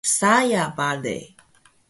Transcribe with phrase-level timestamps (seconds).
[0.17, 1.17] Saya bale